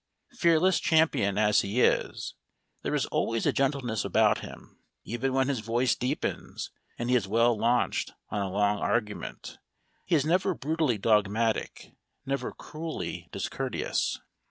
[0.33, 2.33] Fearless champion as he is,
[2.81, 4.79] there is always a gentleness about him.
[5.03, 9.59] Even when his voice deepens and he is well launched on a long argument,
[10.03, 11.93] he is never brutally dogmatic,
[12.25, 14.17] never cruelly discourteous.